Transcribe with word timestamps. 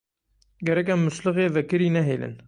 Gerek 0.67 0.87
em 0.93 0.99
muslixê 1.05 1.45
vekirî 1.55 1.89
nehêlin. 1.97 2.33